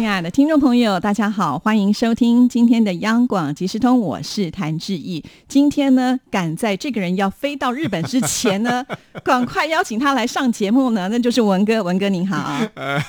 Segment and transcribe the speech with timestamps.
[0.00, 5.22] 亲爱的听众朋友，大家好，欢迎收听今天的央广即时通，我是谭志毅。
[5.46, 8.82] 今天呢，赶在这个人要飞到日本之前呢，
[9.22, 12.62] 赶快邀请他来上节目呢，那就是文哥，文哥您好。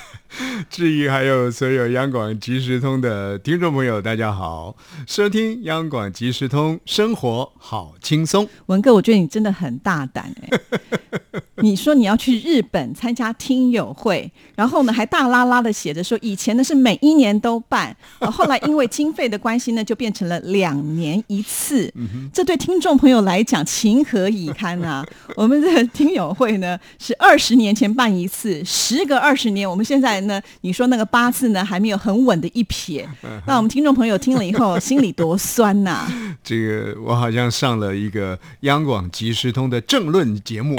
[0.68, 8.46] 志毅还有所有央广即时通的听众朋友，大家好，收听央广即时通，生活好轻松。
[8.66, 17.96] 文哥，我觉得你真的很大胆哎， 你说你要去日本参加听友会，然后呢还大拉拉的写着说，以前呢是每一年都办，
[18.30, 21.92] 后来因为经费的关系呢，就变成了两年一次。
[22.32, 25.04] 这对听众朋友来讲情何以堪啊！
[25.36, 30.12] 我们的听友会呢是二十年前办一次，时隔二十年，我们现在。
[30.22, 30.40] 呢？
[30.60, 33.08] 你说那个八字呢，还没有很稳的一撇，
[33.46, 36.06] 那我们听众朋友听了以后，心里多酸呐！
[36.44, 40.76] 这个我好像上了一个央广即时通的政论节目，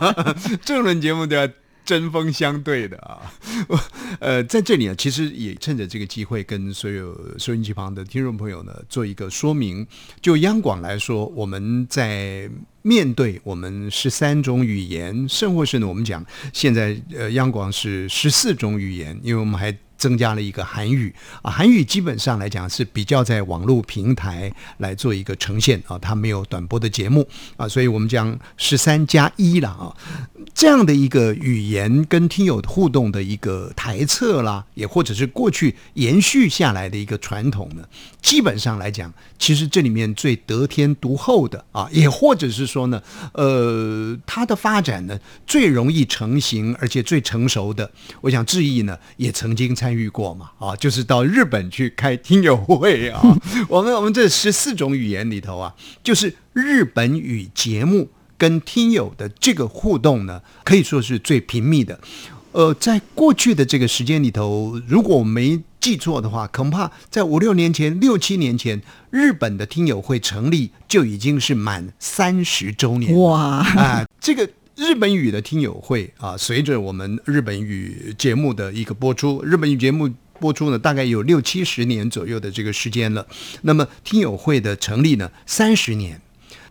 [0.64, 1.48] 政论节目都要
[1.84, 3.32] 针锋相对的啊！
[3.68, 3.80] 我
[4.20, 9.86] 呃，在这里呢，其实也趁着这个机会，跟所有收音机旁的听众朋友呢，做一个说明。
[10.20, 12.48] 就央广来说，我们在。
[12.84, 19.72] 面对我们十三种语言，甚或是呢，我们讲现在呃，央广是十四种语言，因为我们还。
[20.02, 27.24] 增加了一个韩语啊，韩语基本上来讲是比较在网络平台来做一个呈现啊，它没有短播的节目
[27.56, 29.94] 啊，所以我们讲十三加一了啊，
[30.52, 37.84] 这样的一个语言跟听友互动的一个台册啦，也或者是过去延续下来的一个传统呢，
[38.20, 43.00] 基本上来讲，其实这里面最得天独厚的啊，也或者是说呢，
[43.34, 47.88] 呃，它的发展呢最容易成型，而且最成熟的，
[48.22, 49.91] 我想志毅呢也曾经参。
[49.92, 50.50] 遇过嘛？
[50.58, 53.20] 啊，就是到日本去开听友会啊。
[53.68, 62.00] 我们我们这十四种语言里头啊，就是日本语节目跟听友的这个互动呢，可以说是最频密的。
[62.52, 73.18] 呃，在过去的这个时间里头，如果我没记错的话，恐怕在五六年前、六七年前，日本的听友会成立就已经是满三十周年。
[73.18, 74.48] 哇啊，这个。
[74.76, 80.10] 日本语的听友会啊，随着我们日本语节目的一个播出，日本语节目
[80.40, 83.26] 播出呢，大概有六七十年左右的这个时间了。
[83.62, 86.20] 那么听友会的成立呢，三十年，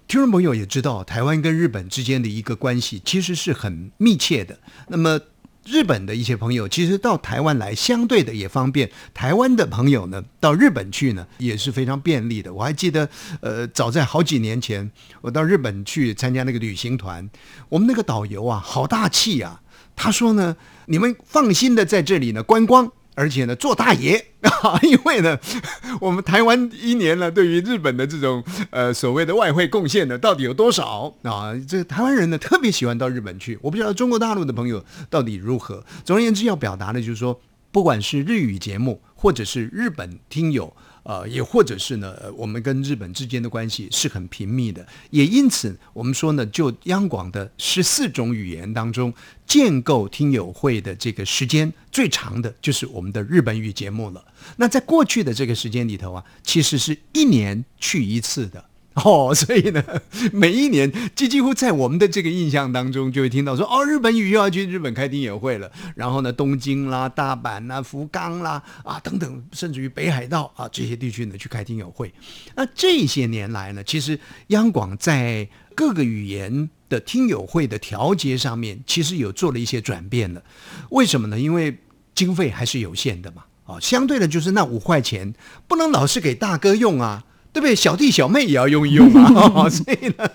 [0.08, 4.60] 听众朋友也知道，台湾跟日本之间的一个关系其实是很密切的。
[4.88, 5.20] 那么
[5.66, 8.90] 日本的一些朋友其实到台湾来，相对的也方便。
[9.14, 12.54] 台湾的朋友呢，到日本去呢也是非常便利的。
[12.54, 13.08] 我还记得，
[13.42, 14.90] 呃，早在好几年前，
[15.22, 17.30] 我到日本去参加那个旅行团，
[17.70, 19.62] 我们那个导游啊，好大气啊！
[19.96, 20.56] 他说呢，
[20.88, 22.92] 你们放心的在这里呢观光。
[23.16, 25.38] 而且呢，做大爷 啊，因为呢，
[26.00, 31.54] 我们台湾一年呢，对于日本的这种呃所谓的外汇贡献呢，到底有多少啊？
[31.68, 33.60] 这个台湾人呢，特别喜欢到日本去。
[33.62, 35.84] 我不知道中国大陆的朋友到底如何。
[36.04, 37.40] 总而言之，要表达的就是说，
[37.72, 40.76] 不管是日语节目，或者是日本听友。
[41.04, 49.14] 呃，也或者是呢，我们跟日本之间的关系是很频密的，也因此我们说呢，就央广的十四种语言当中，
[49.46, 54.24] 建构听友会的这个时间最长的就是我们的日本语节目了。
[54.58, 58.66] 那在过去的这个时间里头啊，其实是一年去一次的。
[59.06, 59.82] 哦，所以呢，
[60.34, 65.72] 每一年几几乎在我们的这个印象当中，就会听到说，哦，日本语又要去日本开听友会了。
[65.96, 72.14] 然后呢，东京啦、大阪啦、福冈啦啊等等，甚至于北海道啊这些地区呢去开听友会。
[72.54, 80.44] 那这些年来呢，其实央广在各个语言的听友会的调节上面，其实有做了一些转变的。
[80.90, 81.40] 为什么呢？
[81.40, 81.78] 因为
[82.14, 83.46] 经费还是有限的嘛。
[83.64, 85.34] 啊，相对的，就是那五块钱
[85.66, 87.24] 不能老是给大哥用啊。
[87.54, 87.76] 对不对？
[87.76, 90.30] 小弟小妹也要用一用啊， 所以呢，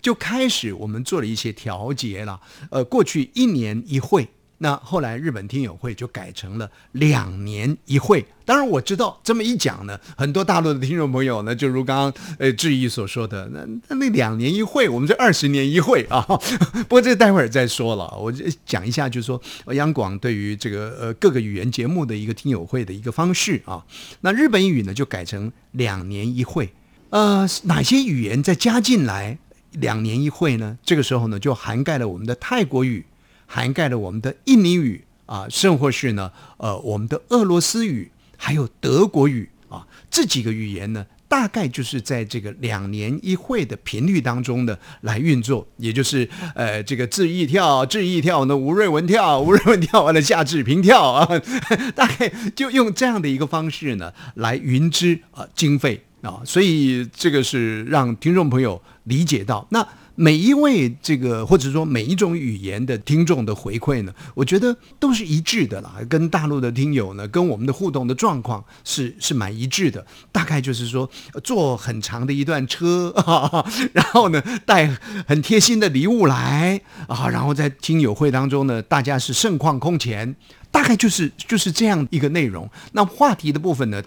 [0.00, 2.40] 就开始我们做了一些调节了。
[2.70, 4.28] 呃，过去一年一会。
[4.58, 8.24] 那后来日本听友会就改成了两年一会。
[8.44, 16.20] 当然我知道这么一讲呢，很多大陆的听众朋友呢，就如刚刚呃志毅所说的，那那那两年一会，我们这二十年一会 啊。
[16.22, 18.32] 不过这待会儿再说了，我
[18.64, 19.40] 讲一下，就是说
[19.72, 23.84] 央广对于这个呃各个语言节目的一个听友会的一个方式啊。
[24.20, 26.72] 那日本语呢就改成两年一会。
[27.10, 29.38] 呃，哪些语言再加进来
[29.72, 30.78] 两年一会呢？
[30.84, 33.06] 这个时候呢就涵盖了我们的泰国语。
[33.46, 41.06] 涵盖了我们的印尼语啊，甚或是呢，呃，我们的俄罗斯语，还有德国语啊，这几个语言呢。
[41.26, 51.26] 大概就是在这个两年一会的频率当中呢来运作，也就是呃这个志毅跳，志毅跳呢吴瑞文跳，吴瑞文跳完了夏志平跳啊，
[51.96, 59.84] 大概就用这样的一个方式呢来匀支啊经费啊，所以这个是让听众朋友理解到那。
[60.16, 65.96] 每一位这个或者说每一种语言的听众的回馈呢，我觉得都是一致的啦。
[66.08, 70.06] 跟大陆的听友呢，跟我们的互动的状况是是蛮一致的。
[70.30, 71.10] 大概就是说，
[71.42, 73.12] 坐很长的一段车，
[73.92, 74.86] 然后呢带
[75.26, 80.36] 很贴心的礼物来啊，然后在听友会当中呢，大家是盛况空前，
[80.70, 82.70] 大概就是就是这样一个内容。
[82.92, 84.02] 那话题的部分呢？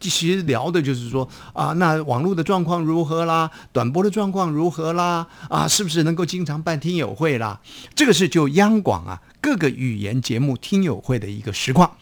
[0.00, 3.50] 其实聊的就是说啊，那网络的状况如何啦？
[3.72, 5.26] 短波的状况如何啦？
[5.48, 7.60] 啊，是不是能够经常办听友会啦？
[7.94, 11.96] 这个是就央广啊各个语言节目听友会的一个实况。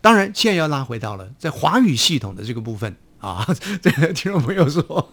[0.00, 3.46] 当然，现在要拉回到了在华语系统的这个部分啊，
[3.82, 5.12] 这个听众朋友说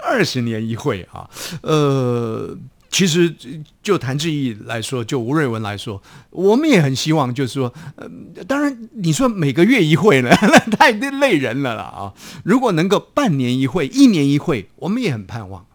[0.00, 1.28] 二十年一会啊，
[1.62, 2.56] 呃。
[2.94, 3.34] 其实
[3.82, 6.00] 就谭志毅来说，就吴瑞文来说，
[6.30, 8.08] 我们也很希望，就是说，呃，
[8.46, 12.14] 当然你说每个月一会呢，那 太累人了啦啊！
[12.44, 15.66] 如果能够半年一会、一年一会，我们也很盼望。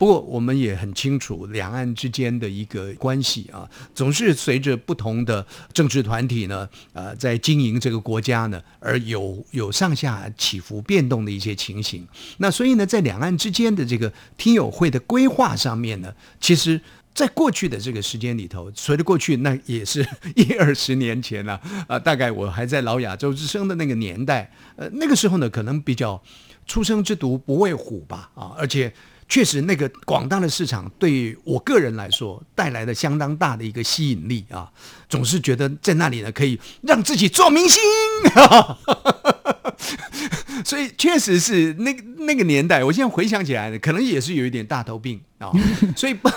[0.00, 12.08] 不过，我们也很清楚两岸之间的一个关系啊，总是随着不同的政治团体呢，呃，在经营这个国家呢，而有有上下起伏变动的一些情形。
[12.38, 16.10] 那所以呢，在两岸之间的这个听友会的规划上面呢，
[16.40, 16.80] 其实
[17.14, 20.00] 在过去的这个时间里头，随着过去那也是
[20.34, 26.22] 一二十年前了啊，大概我还在老亚洲之声的那个年代，呃，那个时候呢，可能比较
[26.66, 28.90] 初生之犊不畏虎吧啊，而且。
[29.30, 34.68] 确实，那个广大的市场对我个人来说带来了相当大的一个吸引力啊！
[35.08, 37.80] 总是觉得在那里呢，可以让自己做明星，
[40.66, 41.92] 所以确实是那
[42.26, 42.82] 那个年代。
[42.82, 45.52] 我现在回想起来呢，可能也是有一点大头病啊。
[45.96, 46.28] 所以不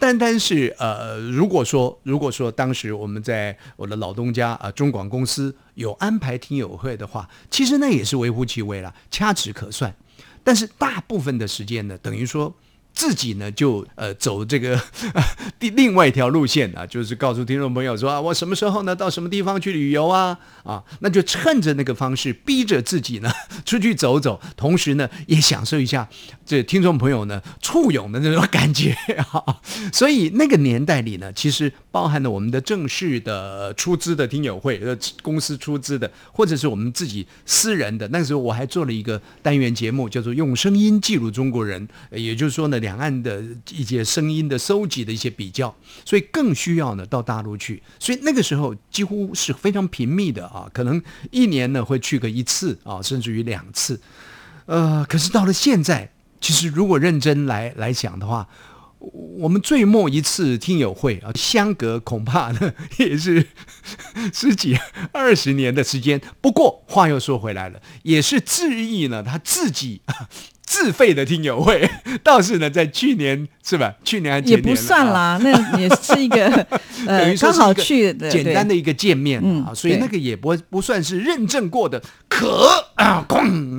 [0.00, 9.94] 单单是呃，如果说如果说当时我们在我的老东家啊中广公司有安排听友会的话，其实那也是微乎其微了，掐指可算。
[10.42, 12.54] 但是大部分的时间呢，等于说。
[12.92, 14.78] 自己呢就呃走这个
[15.60, 23.30] 另另外一条路线啊，就是告诉听众朋友说啊，我什么时候呢到什么地方去旅游啊啊，那就趁着那个方式逼着自己呢
[23.64, 26.08] 出去走走，同时呢也享受一下
[26.44, 29.60] 这听众朋友呢簇拥的那种感觉啊。
[29.92, 38.08] 所以那个年代里呢，其实包含了我们的正式的出资的听友会，呃公司出资的，或者是我们自己私人的。
[38.08, 42.79] 那时候我还做了一个单元节目，叫做用声音记录中国人，也就是说呢。
[42.80, 45.74] 两岸的一些声音的收集的一些比较，
[46.04, 51.00] 所以更需要呢到大陆去，所以那个时候几乎是非常频密的啊，可能
[51.30, 54.00] 一年呢会去个一次啊，甚至于两次。
[54.66, 58.48] 呃，可是到了现在，其实如果认真来来讲的话，
[59.38, 63.46] 我们最末一次听友会啊，相隔恐怕呢也是
[64.32, 64.78] 十几
[65.12, 66.20] 二十年的时间。
[66.40, 70.02] 不过话又说回来了，也是志毅呢他自己。
[70.70, 71.90] 自费的听友会
[72.22, 73.92] 倒是呢，在去年是吧？
[74.04, 76.46] 去年还也不算啦，那也是一个
[77.08, 83.26] 呃，刚好去简单的一个见面啊，所以那个也不不算是认证过的，可啊，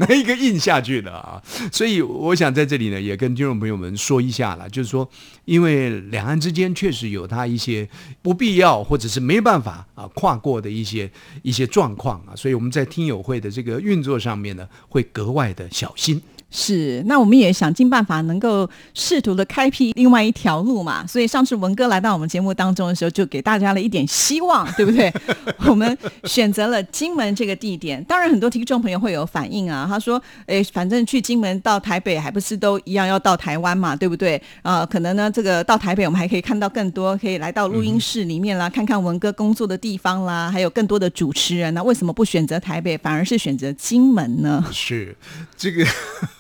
[0.10, 1.42] 一个印下去的啊。
[1.72, 5.10] 所以我想在这里呢，也跟听众朋友们说一下了，就是说，
[5.46, 7.88] 因为两岸之间确实有它一些
[8.22, 11.10] 不必要或者是没办法啊跨过的一些
[11.42, 16.22] 一些状况啊，所以我们在听友会的这个运作上面呢，会格外的小心。
[16.52, 21.08] 是，那我们也想尽办法能够试图的开辟另外一条路嘛。
[21.08, 25.12] 所以上次文哥来到我们节目当中的时候，就给大家了一点希望，对不对？
[25.66, 29.86] 我们选择了金门这个地点，当然很多听众朋友会有反应啊。
[29.88, 34.42] 他说：“哎，反正去金门到台北还不是都一样要到台湾嘛，对不对？
[34.62, 41.74] 啊，可能呢，这个到台北我们还可以看到更多，可以来到录音室里面啦，看看文哥工作的地方啦，还有更多的主持人。
[41.74, 45.16] 那为什么不选择台北，反而是选择金门呢？”是
[45.56, 45.86] 这个。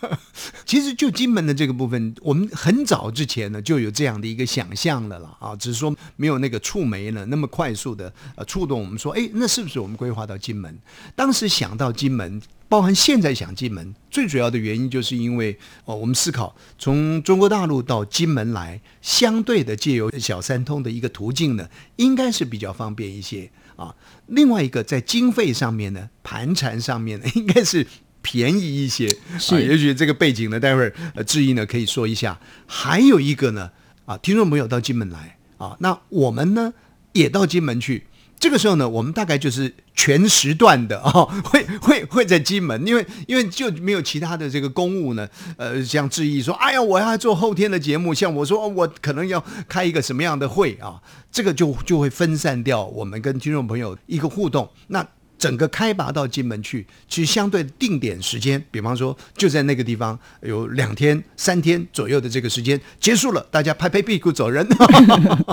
[0.65, 10.77] 其实就金门的这个部分，我们很早之前呢就有这样的一个想象了啦啊，只是说没有那个触媒呢那么快速的呃触动我们说，哎，那是不是我们规划到金门？
[11.15, 21.67] 当时想到金门，包含现在想金门，最主要的原因就是因为哦，我们思考从中国大陆到金门来，相对的借由小三通的一个途径呢，
[21.98, 23.96] 应该是比较方便一些啊。
[24.27, 27.86] 另外一个在经费上面呢，盘缠上面呢， 应该是。
[28.22, 29.08] 便宜一些。
[29.40, 32.40] 是，也许这个背景呢，待会儿呃，志毅呢可以说一下。
[32.66, 33.72] 还有一个呢，
[34.06, 36.74] 啊，听众朋友到金门来啊，那我们呢
[37.13, 38.06] 也到金门去，
[38.40, 41.12] 这个时候呢，我们大概就是全时段的啊、
[41.44, 50.74] 会会会在金门，因为因为就没有其他的这个公务呢，呃，像志毅说，哎呀，我要做后天的节目，像我说，哦我可能要开一个什么样的会。
[50.75, 51.01] 啊，
[51.32, 55.08] 这个就就会分散掉我们跟听众朋友一个互动，那。
[55.42, 64.64] 整个开拔到金门去，其实相对定点时间，比方说就在那个地方有两天、三天左右的这个时间结束了，大家拍拍屁股走人，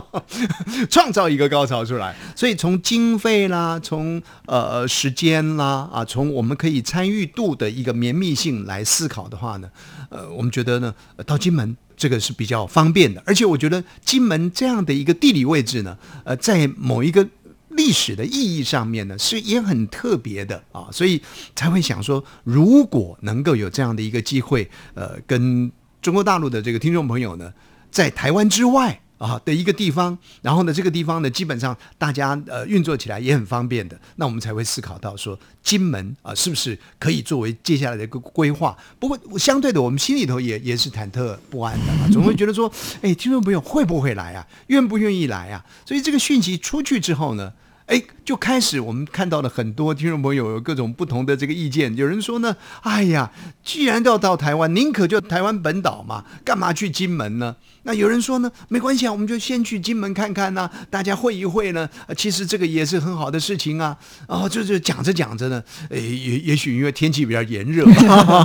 [0.90, 2.14] 创造一个高潮出来。
[2.36, 9.70] 所以从经费啦，从呃时间啦啊，从我们可以参与度的一个绵密性来思考的话呢，
[10.10, 11.74] 呃，我们觉得呢，到金门。
[11.98, 17.26] 这个是比较方便的，而且我觉得金门这样的一个地理位置呢，呃，在某一个
[17.70, 21.22] 历史的意义上面呢，是也很特别的啊，所以
[21.54, 25.70] 才会想说，如果能够有这样的一个机会，呃，跟
[26.00, 27.52] 中国大陆的这个听众朋友呢，
[27.90, 29.00] 在台湾之外。
[29.18, 38.76] 啊的一个地方，然后呢，这个地方呢，基本上大家呃运作起来也很方便的，那我们才会思考到说，金门啊、是不是可以作为接下来的一个规划？
[38.98, 42.72] 不过相对的，我们心里头也也是忐忑不安的、啊，总会觉得说，
[43.02, 44.46] 哎，听众朋友会不会来啊？
[44.68, 45.64] 愿不愿意来啊？
[45.84, 47.52] 所以这个讯息出去之后呢？
[47.86, 51.96] 哎，就开始我们看到了很多听众朋友有各种不同的这个意见。
[51.96, 53.32] 有人说呢，哎呀，
[53.64, 57.56] 既然都要到台湾，宁可就台湾本岛嘛，干嘛去金门呢？
[57.84, 61.88] 那有人说呢，没关系啊，我们就先去金门看看呐、大家会一会呢。
[62.18, 63.96] 其实这个也是很好的事情啊。
[64.28, 67.86] 然后就就讲着讲着呢，诶，也也许因为天气比较炎热，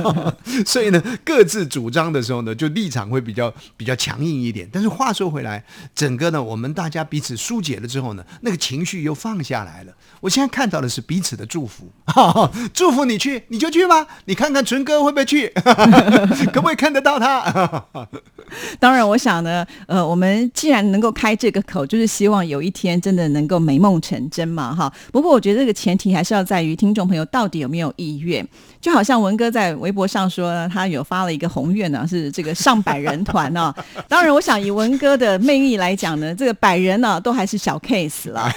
[0.66, 4.66] 所以呢，各自主张的时候呢，就立场会比较比较强硬一点。
[4.72, 5.62] 但是话说回来，
[5.94, 9.94] 整个呢，我们大家彼此疏解了之后呢，那个情绪又放下来了。
[10.22, 11.86] 我现在看到的是彼此的祝福，
[12.74, 14.06] 祝福你去，你就去吧。
[14.25, 15.48] 你看看纯哥会不会去，
[16.53, 17.86] 可不可以看得到他？
[18.80, 24.94] 当然，我想呢，呃，我们既然能够开这个口，就是希望有一天真的能够美梦成真嘛，哈。
[25.12, 28.48] 不过，我觉得这个前提还是要在于听众朋友到底有没有意愿。
[28.80, 33.74] 就好像文哥在微博上说，他有发了一个宏愿呢，是这个上百人团呢、
[34.08, 38.51] 当然，我想以文哥的魅力来讲呢，这个百人呢、都还是小 case 了。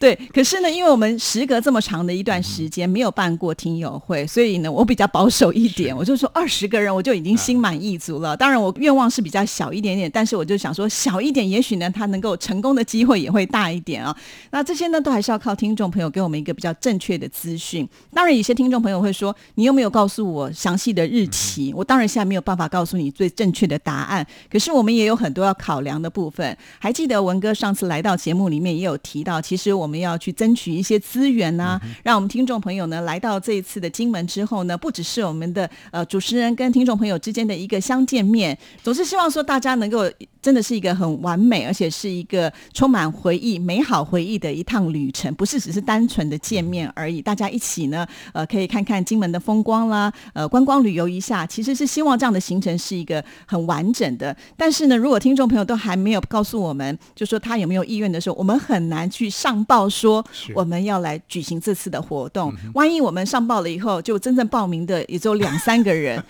[0.00, 8.36] 对，可是呢，因为我们时隔这么长的一段时间没有办过听友会，所以呢，我比较保守一点， 我就说二十个人我就已经心满意足了。
[8.36, 14.16] 当然，我愿望是比较小一点点，但是我就想说小一点，也许呢，他能够成功的机会也会大一点啊。
[14.50, 17.88] 那这些呢，都还是要靠听众朋友给我们一个比较正确的资讯。
[18.12, 21.72] 当然，有些听众朋友会说，你又没有告诉我详细的日期？
[21.74, 26.56] 我当然现在没有办法告诉你最正确的答案，可是我们也有很多要考量的部分。
[26.78, 40.02] 还记得文哥上次来到节目里面也有提到，其实我们要去争取一些资源呐、让我们听众朋友呢来到这一次的金门之后呢，不只是我们的呃主持人跟听众朋友之间的一个相见面，总是希望说大家能够
[40.42, 47.22] 真的是一个很完美，而且是一个充满回忆、美好回忆的一趟旅程，不是只是单纯的见面而已。
[47.22, 54.36] 大家一起呢，呃，可以看看金门的风光啦，呃，观光旅游一下，其实是希望这样的行程是一个很完整的。
[54.56, 60.24] 但是呢，如果听众朋友都还没有告诉我们，就说他有没有意愿的时候，我们很难去上报说
[60.54, 62.52] 我们要来举行这次的活动。
[62.74, 66.22] 万一我们上报了以后，就真正报名的也只有两三个人，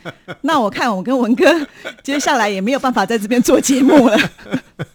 [0.43, 1.45] 那我看我跟文哥
[2.03, 4.19] 接下来也没有办法在这边做节目了。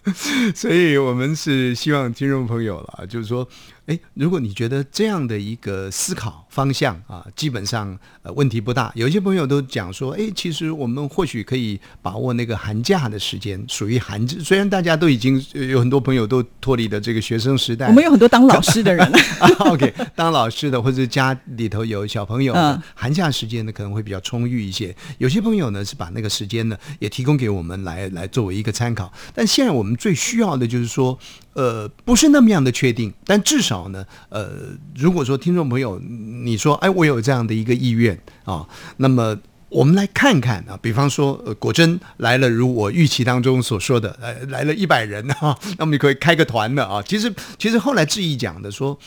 [0.54, 3.46] 所以我们是希望听众朋友了，就是说，
[3.86, 8.90] 哎，如果你觉得这样的一个思考方向啊，基本上呃问题不大。
[8.96, 24.94] 有一些朋友都讲说，哎，其实我们或许可以把握那个寒假的时间，属于寒，虽然大家都已经呃有很多朋友都脱离了这个学生时代， 我们有很多当老师的人，啊 OK，当老师的或者家里头有小朋友的，嗯寒假时间呢可能会比较充裕一些。
[25.18, 29.12] 有些朋友呢是把那个时间呢也提供给我们来来作为一个参考。
[29.34, 31.18] 但现在我们最需要的就是说，
[31.54, 34.50] 呃，不是那么样的确定，但至少呢，呃，
[34.94, 39.38] 如果说听众朋友你说，哎，我有这样的一个意愿啊，那么。
[39.74, 47.02] 我们来看看啊，比方说，呃，果真来了，如我预期当中所说的，呃，来了一百人啊， 那我们可以开个团的啊。
[47.02, 48.98] 其实，其实后来志毅讲的说，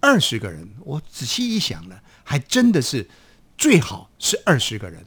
[0.00, 3.08] 二十个人，我仔细一想呢，还真的是
[3.56, 5.02] 最好是二十个人。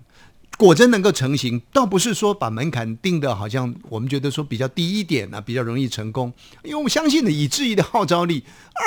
[0.58, 6.32] 果真能够成型，倒不是说把门槛定的好像我们觉得说比较低一点啊，比较容易成功。
[6.64, 8.44] 因为我相信的，以质疑的号召力，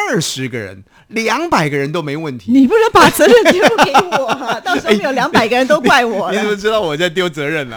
[0.09, 2.51] 二十个人、两百个人都没问题。
[2.53, 6.33] 你不能把责任丢给我、啊，到时候没有两百个人都怪我了。
[6.37, 7.77] 你怎么知道我在丢责任呢、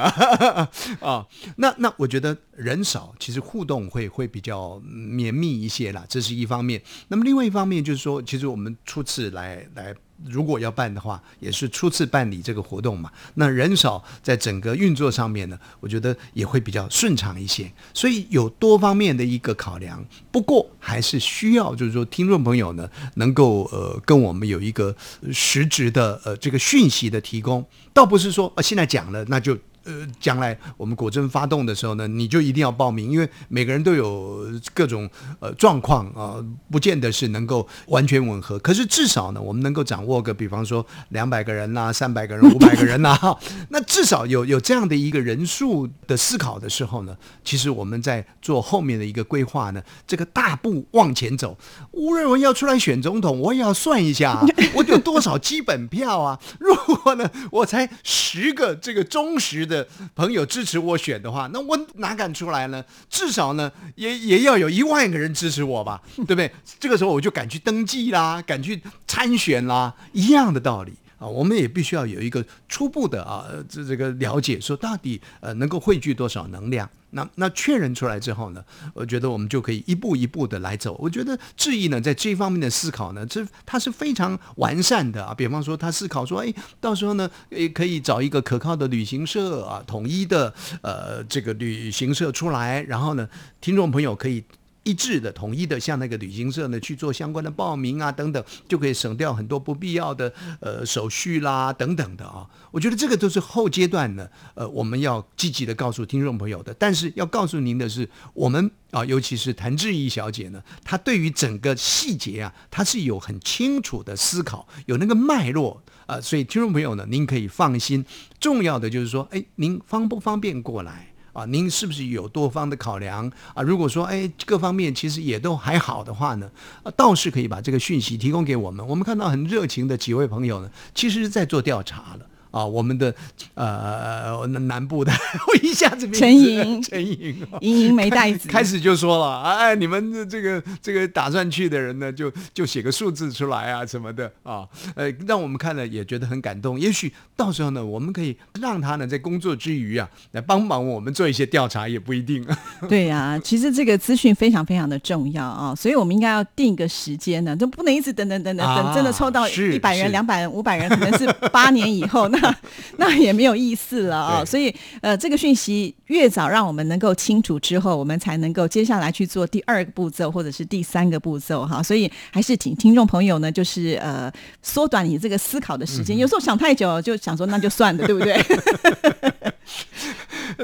[1.02, 1.26] 啊？
[1.58, 6.82] 那那我觉得人少，其实互动会会比较绵密一些啦，这是一方面。
[7.10, 9.94] 那么另外一方面就是说，其实我们初次来来
[10.26, 17.72] 如果要办的话，也是初次办理这个活动嘛，那人少，在整个运作上面呢，我觉得也会比较顺畅一些。
[17.94, 24.96] 所以有多方面的一个考量，不过还是需要就是说听众朋友呢，能够呃跟我们有一个
[25.32, 29.58] 实质的呃这个讯息的提供，倒不是说呃现在讲了那就。
[29.84, 34.46] 呃，将来我们果真发动的时候呢，你就一定要报名，因为每个人都有
[34.76, 35.10] 各种
[35.40, 36.36] 呃状况啊，
[36.70, 38.60] 不见得是能够完全吻合。
[38.60, 43.18] 可是至少呢，我们能够掌握个，比方说两百个人呐，三百个人，五百个人呐，
[43.70, 51.58] 那至少有有这样的一个人数的思考的时候呢，其实我们在做后面的一个规划呢，这个大步往前走。
[51.90, 54.40] 吴瑞文要出来选总统，我也要算一下，
[54.76, 56.40] 我有多少基本票啊？
[56.60, 59.71] 如果呢，我才十个这个忠实。
[59.72, 62.84] 的朋友支持我选的话，那我哪敢出来呢？
[63.10, 66.52] 至少呢，也也要有一万个人支持我吧， 对不对？
[66.80, 70.94] 这个时候我就敢去登记啦，敢去参选啦，一样的道理。
[71.22, 76.90] 啊，我们也必须要有一个初步的啊，这这个了解，说到底呃能够汇聚多少能量。
[77.12, 78.64] 那那确认出来之后呢，
[78.96, 80.98] 我觉得我们就可以一步一步的来走。
[81.00, 85.32] 我觉得志毅呢在这方面的思考呢，这他是非常完善的啊。
[85.32, 90.52] 比方说他思考说，哎，到时候呢，也可以找一个可靠的旅行社啊，统一的
[90.82, 94.44] 呃这个旅行社出来，然后呢，听众朋友可以。
[94.84, 102.50] 一致的、统一的，向那个旅行社呢去做相关的报名啊，等等，就可以省掉很多不必要的呃手续啦，等等的啊。
[102.72, 106.74] 我觉得这个都是后阶段呢，呃，我们要积极的告诉听众朋友的。
[106.74, 118.04] 但是要告诉您的是，我们啊，尤其是谭志怡小姐呢，她对于整个细节啊，她是有很清楚的思考，有那个脉络啊，所以听众朋友呢，您可以放心。
[118.40, 121.11] 重要的就是说，哎，您方不方便过来？
[121.34, 123.62] 啊，您是不是有多方的考量啊？
[123.62, 126.50] 如果说哎各方面其实也都还好的话呢，
[126.84, 128.86] 啊倒是可以把这个讯息提供给我们。
[128.86, 132.26] 我们看到很热情的几位朋友呢，其实是在做调查了。
[132.52, 133.14] 啊，我们的
[133.56, 135.12] 呃南部的，
[135.48, 146.78] 我一下子陈莹，陈莹，莹莹没袋子，开始就说了，哎，你们这个这个打算去的人呢，就就写个数字出来啊，什么的啊，呃，让我们看了也觉得很感动。
[146.78, 152.46] 也许到时候呢，我们可以让他呢在工作之余啊，来帮忙我们做一些调查，也不一定。
[152.90, 162.41] 对呀，其实这个资讯非常非常的重要啊，所以我们应该要定一个时间呢，就不能一直等等等等等，真的抽到一百人、两百人、五百人，可能是八年以后那。
[162.98, 171.82] 那也没有意思了啊，所以呃，这个讯息越早让我们能够清楚之后，我们才能够接下来去做第二个步骤或者是第三个步骤哈。
[171.82, 176.18] 所以还是请听众朋友呢，就是呃，缩短你这个思考的时间。
[176.18, 178.40] 有时候想太久，就想说那就算了，对不对？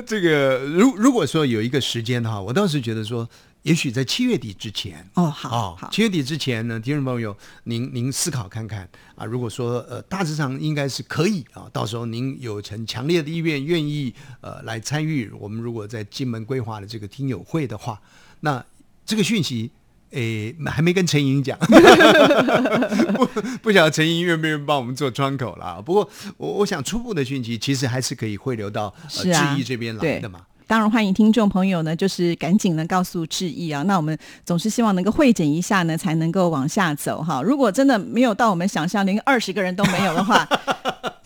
[0.06, 3.28] 这个如如果说有一个时间的话，我当时觉得说。
[3.64, 18.00] 也许在七月底之前哦，好，好，七月底之前呢，听众朋友，您您思考看看啊，如果说呃大致上应该是可以啊，到时候您有很强烈的意愿，愿意呃来参与我们如果在金门规划的这个听友会的话，
[18.40, 18.64] 那
[19.06, 19.70] 这个讯息
[20.12, 21.58] 诶还没跟陈莹讲，
[23.16, 23.26] 不
[23.64, 25.82] 不晓得陈莹愿不愿意帮我们做窗口了。
[25.82, 30.40] 不过我我想初步的讯息其实还是可以汇流到呃志毅这边来的嘛。
[30.70, 33.84] 当然，欢迎听众朋友呢，就是赶紧呢告诉志毅啊。
[33.84, 37.42] 那我们总是希望能够会诊一下呢，才能够往下走哈。
[37.42, 40.46] 如果真的没有到我们想象，连二十个人都没有的话，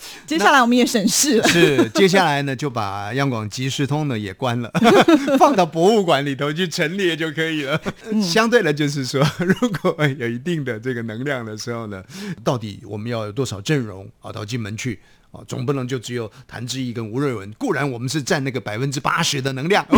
[0.26, 1.48] 接下来我们也省事了。
[1.48, 4.72] 是，接下来呢就把央广即时通呢也关了，
[5.38, 7.80] 放到博物馆里头去陈列就可以了。
[8.22, 12.04] 相对的，就是说，如果有一定的这个能量的时候呢，
[12.44, 15.00] 到底我们要有多少阵容啊，到进门去？
[15.32, 17.50] 哦，总不能就只有谭志毅跟吴瑞文。
[17.54, 19.86] 固然我们是占那个百分之八十的能量，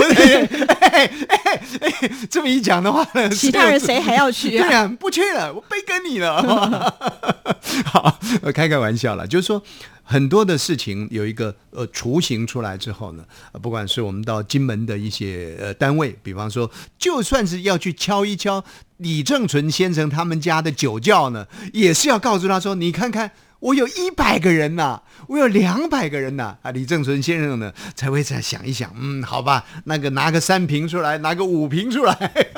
[2.30, 4.52] 这么一讲的话呢，其他人谁还要去？
[4.58, 6.42] 对呀，不去了，我背跟你了。
[7.86, 8.20] 好，
[8.54, 9.62] 开开玩笑了，就是说
[10.04, 13.24] 很多的事情有一个呃雏形出来之后呢，
[13.60, 16.70] 不管是我们到金门的一些呃单位，比方说，
[17.00, 18.64] 就算是要去敲一敲
[18.98, 23.32] 李正淳先生他们家的酒窖呢，也是要告诉他说，你看看。
[23.64, 32.14] 我有一百个人呐，我有两百个人呐，啊，李正淳先生呢才会再想一想，嗯，好吧，那个拿个三瓶出来，拿个五瓶出来，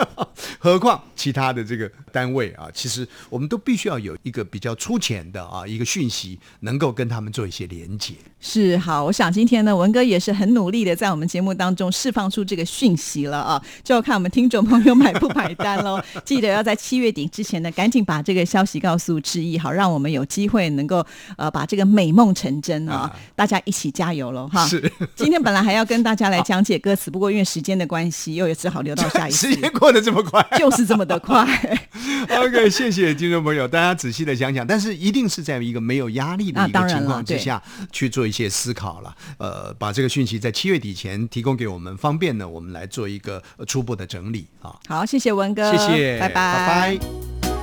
[0.57, 8.15] 何况其他的这个单位啊，其实我们都必须要有一个比较粗浅的啊一个讯息，能够跟他们做一些连接。
[8.47, 15.99] 是好，我想今天呢，文哥也是很努力的在我们节目当中释放出这个讯息了啊，就要看我们听众朋友买不买单喽。
[16.23, 21.03] 记得要在七月底之前呢，赶紧把这个消息告诉志毅，好让我们有机会能够。
[21.38, 23.12] 呃，把这个美梦成真啊！
[23.36, 24.47] 大家一起加油喽！
[24.47, 24.91] 哈，是。
[25.15, 29.47] 今天本来还要跟大家来讲解歌词，不过因为时间的关系，又只好留到下一次。
[29.49, 31.45] 时间过得这么快，就是这么的快。
[32.29, 39.15] OK，谢谢听众朋友，大家仔细的想想，但是一定是在一个没有压力的一个情况之下去做一些思考了。
[39.37, 44.75] 呃，把这个讯息在七月底前提供给我们，方便呢我们来做一个呃初步的整理啊。
[44.87, 47.54] 好，谢谢文哥，谢谢，拜拜拜